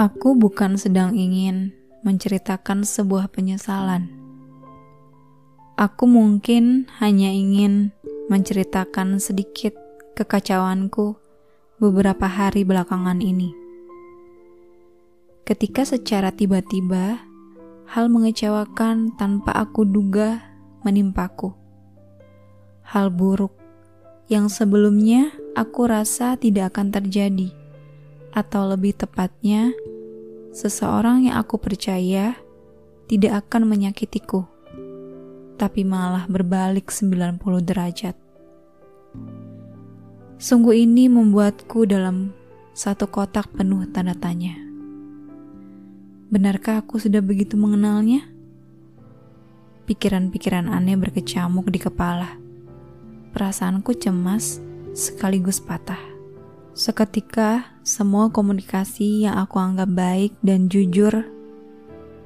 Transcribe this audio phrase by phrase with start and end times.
[0.00, 1.76] Aku bukan sedang ingin
[2.08, 4.08] menceritakan sebuah penyesalan.
[5.76, 7.92] Aku mungkin hanya ingin
[8.32, 9.76] menceritakan sedikit
[10.16, 11.20] kekacauanku
[11.76, 13.52] beberapa hari belakangan ini.
[15.44, 17.20] Ketika secara tiba-tiba
[17.92, 20.40] hal mengecewakan tanpa aku duga
[20.80, 21.52] menimpaku.
[22.88, 23.52] Hal buruk
[24.32, 27.52] yang sebelumnya aku rasa tidak akan terjadi,
[28.30, 29.74] atau lebih tepatnya,
[30.50, 32.34] seseorang yang aku percaya
[33.06, 34.46] tidak akan menyakitiku,
[35.58, 38.14] tapi malah berbalik 90 derajat.
[40.40, 42.32] Sungguh ini membuatku dalam
[42.72, 44.56] satu kotak penuh tanda tanya.
[46.30, 48.24] Benarkah aku sudah begitu mengenalnya?
[49.84, 52.40] Pikiran-pikiran aneh berkecamuk di kepala
[53.30, 54.58] perasaanku cemas
[54.90, 56.09] sekaligus patah.
[56.80, 61.28] Seketika, semua komunikasi yang aku anggap baik dan jujur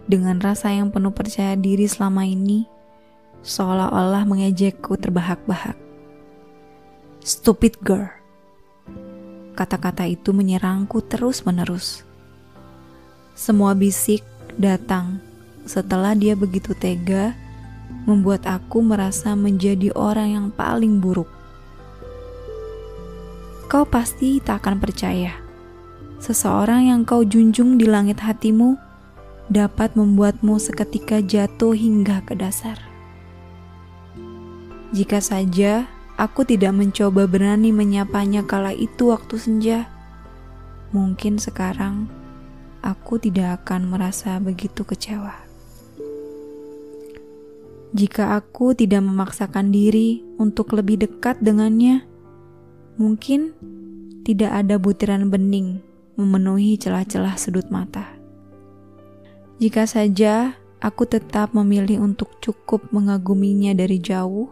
[0.06, 2.62] dengan rasa yang penuh percaya diri selama ini
[3.42, 5.74] seolah-olah mengejekku terbahak-bahak.
[7.18, 8.06] Stupid girl.
[9.58, 12.06] Kata-kata itu menyerangku terus-menerus.
[13.34, 14.22] Semua bisik
[14.54, 15.18] datang
[15.66, 17.34] setelah dia begitu tega
[18.06, 21.33] membuat aku merasa menjadi orang yang paling buruk.
[23.74, 25.34] Kau pasti tak akan percaya,
[26.22, 28.78] seseorang yang kau junjung di langit hatimu
[29.50, 32.78] dapat membuatmu seketika jatuh hingga ke dasar.
[34.94, 39.90] Jika saja aku tidak mencoba berani menyapanya kala itu waktu senja,
[40.94, 42.06] mungkin sekarang
[42.78, 45.34] aku tidak akan merasa begitu kecewa.
[47.90, 52.13] Jika aku tidak memaksakan diri untuk lebih dekat dengannya,
[52.94, 53.54] mungkin
[54.22, 55.82] tidak ada butiran bening
[56.14, 58.14] memenuhi celah-celah sudut mata.
[59.58, 64.50] Jika saja aku tetap memilih untuk cukup mengaguminya dari jauh,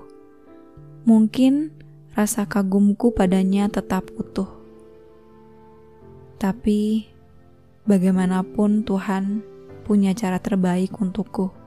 [1.06, 1.74] mungkin
[2.14, 4.48] rasa kagumku padanya tetap utuh.
[6.38, 7.06] Tapi
[7.86, 9.42] bagaimanapun Tuhan
[9.86, 11.62] punya cara terbaik untukku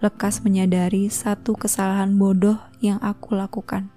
[0.00, 3.92] lekas menyadari satu kesalahan bodoh yang aku lakukan.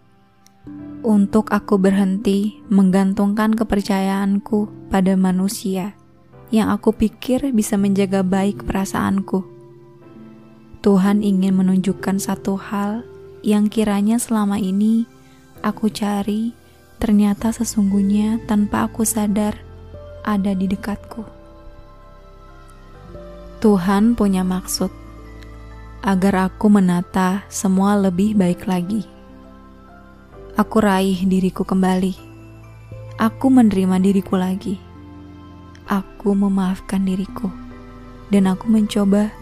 [1.04, 6.00] Untuk aku berhenti menggantungkan kepercayaanku pada manusia
[6.54, 9.44] yang aku pikir bisa menjaga baik perasaanku.
[10.84, 13.04] Tuhan ingin menunjukkan satu hal
[13.44, 15.04] yang kiranya selama ini
[15.60, 16.56] aku cari,
[17.00, 19.60] ternyata sesungguhnya tanpa aku sadar
[20.24, 21.24] ada di dekatku.
[23.64, 24.92] Tuhan punya maksud
[26.04, 29.13] agar aku menata semua lebih baik lagi.
[30.54, 32.14] Aku raih diriku kembali.
[33.18, 34.78] Aku menerima diriku lagi.
[35.90, 37.50] Aku memaafkan diriku,
[38.30, 39.34] dan aku mencoba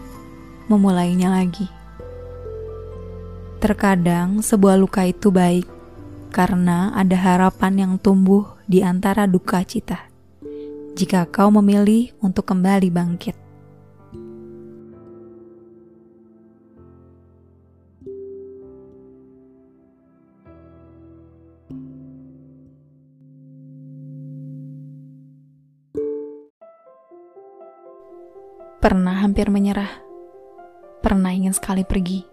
[0.72, 1.68] memulainya lagi.
[3.60, 5.68] Terkadang sebuah luka itu baik
[6.32, 10.08] karena ada harapan yang tumbuh di antara duka cita.
[10.96, 13.36] Jika kau memilih untuk kembali bangkit,
[28.82, 30.02] Pernah hampir menyerah,
[31.06, 32.26] pernah ingin sekali pergi.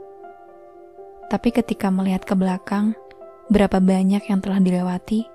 [1.29, 2.97] Tapi ketika melihat ke belakang,
[3.53, 5.29] berapa banyak yang telah dilewati,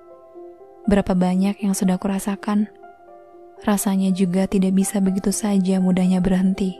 [0.83, 2.67] berapa banyak yang sudah kurasakan,
[3.63, 6.75] rasanya juga tidak bisa begitu saja mudahnya berhenti.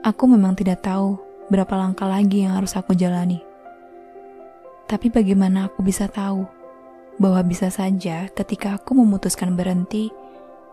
[0.00, 1.20] Aku memang tidak tahu
[1.52, 3.44] berapa langkah lagi yang harus aku jalani.
[4.88, 6.48] Tapi bagaimana aku bisa tahu
[7.20, 10.08] bahwa bisa saja ketika aku memutuskan berhenti,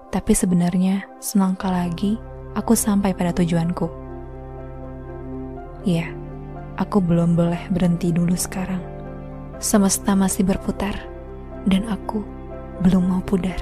[0.08, 2.16] tapi sebenarnya selangkah lagi
[2.56, 3.88] aku sampai pada tujuanku.
[5.84, 6.12] Iya,
[6.80, 8.80] aku belum boleh berhenti dulu sekarang.
[9.60, 10.96] Semesta masih berputar
[11.68, 12.24] dan aku
[12.84, 13.60] belum mau pudar.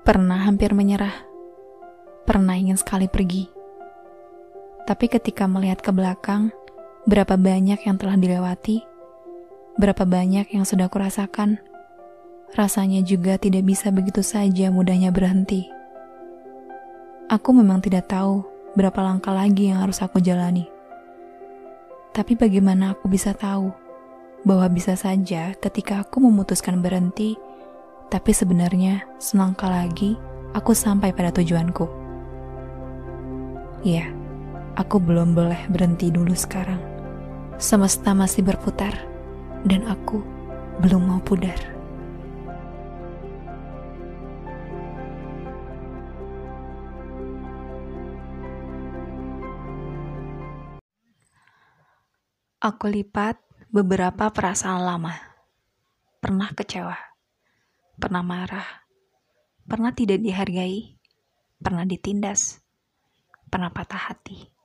[0.00, 1.14] Pernah hampir menyerah,
[2.26, 3.59] pernah ingin sekali pergi
[4.90, 6.50] tapi ketika melihat ke belakang,
[7.06, 8.82] berapa banyak yang telah dilewati,
[9.78, 11.62] berapa banyak yang sudah kurasakan,
[12.58, 15.70] rasanya juga tidak bisa begitu saja mudahnya berhenti.
[17.30, 18.42] Aku memang tidak tahu
[18.74, 20.66] berapa langkah lagi yang harus aku jalani.
[22.10, 23.70] Tapi bagaimana aku bisa tahu
[24.42, 27.38] bahwa bisa saja ketika aku memutuskan berhenti,
[28.10, 30.18] tapi sebenarnya selangkah lagi
[30.50, 31.86] aku sampai pada tujuanku.
[33.86, 34.19] Iya.
[34.80, 36.80] Aku belum boleh berhenti dulu sekarang.
[37.60, 38.96] Semesta masih berputar,
[39.68, 40.24] dan aku
[40.80, 41.60] belum mau pudar.
[52.64, 53.36] Aku lipat
[53.68, 55.12] beberapa perasaan lama.
[56.24, 56.96] Pernah kecewa,
[58.00, 58.88] pernah marah,
[59.68, 60.96] pernah tidak dihargai,
[61.60, 62.64] pernah ditindas,
[63.52, 64.59] pernah patah hati.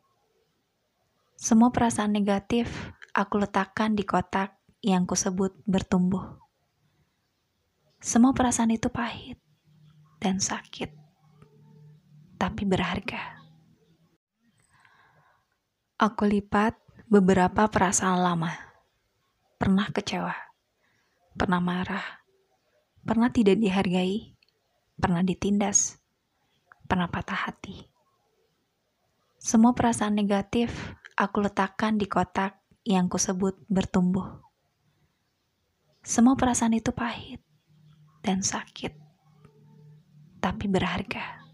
[1.45, 6.41] Semua perasaan negatif aku letakkan di kotak yang kusebut bertumbuh.
[8.01, 9.37] Semua perasaan itu pahit
[10.17, 10.89] dan sakit,
[12.41, 13.45] tapi berharga.
[16.01, 18.49] Aku lipat beberapa perasaan lama.
[19.61, 20.33] Pernah kecewa,
[21.37, 22.25] pernah marah,
[23.05, 24.33] pernah tidak dihargai,
[24.97, 26.01] pernah ditindas,
[26.89, 27.85] pernah patah hati.
[29.37, 30.73] Semua perasaan negatif
[31.15, 34.43] aku letakkan di kotak yang kusebut bertumbuh.
[36.05, 37.41] Semua perasaan itu pahit
[38.21, 38.93] dan sakit,
[40.43, 41.44] tapi berharga.